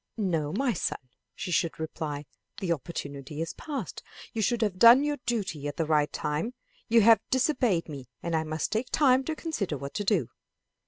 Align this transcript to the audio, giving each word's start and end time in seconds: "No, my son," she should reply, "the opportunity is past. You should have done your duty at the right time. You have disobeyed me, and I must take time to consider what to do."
"No, 0.17 0.51
my 0.51 0.73
son," 0.73 0.97
she 1.35 1.51
should 1.51 1.79
reply, 1.79 2.25
"the 2.59 2.71
opportunity 2.73 3.39
is 3.39 3.53
past. 3.53 4.01
You 4.33 4.41
should 4.41 4.63
have 4.63 4.79
done 4.79 5.03
your 5.03 5.17
duty 5.27 5.67
at 5.67 5.77
the 5.77 5.85
right 5.85 6.11
time. 6.11 6.55
You 6.87 7.01
have 7.01 7.21
disobeyed 7.29 7.87
me, 7.87 8.09
and 8.23 8.35
I 8.35 8.43
must 8.43 8.71
take 8.71 8.89
time 8.91 9.23
to 9.25 9.35
consider 9.35 9.77
what 9.77 9.93
to 9.93 10.03
do." 10.03 10.29